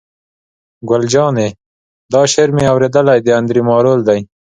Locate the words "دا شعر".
2.13-2.49